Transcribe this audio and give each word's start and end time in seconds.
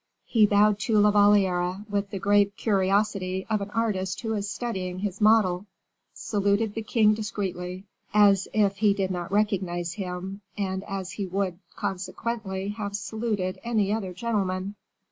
He 0.25 0.47
bowed 0.47 0.79
to 0.79 0.97
La 0.97 1.11
Valliere 1.11 1.85
with 1.87 2.09
the 2.09 2.17
grave 2.17 2.53
curiosity 2.57 3.45
of 3.51 3.61
an 3.61 3.69
artist 3.69 4.21
who 4.21 4.33
is 4.33 4.49
studying 4.49 4.97
his 4.97 5.21
model, 5.21 5.67
saluted 6.11 6.73
the 6.73 6.81
king 6.81 7.13
discreetly, 7.13 7.83
as 8.11 8.47
if 8.51 8.77
he 8.77 8.95
did 8.95 9.11
not 9.11 9.31
recognize 9.31 9.93
him, 9.93 10.41
and 10.57 10.83
as 10.85 11.11
he 11.11 11.27
would, 11.27 11.59
consequently, 11.75 12.69
have 12.69 12.95
saluted 12.95 13.59
any 13.63 13.93
other 13.93 14.11
gentleman. 14.11 14.73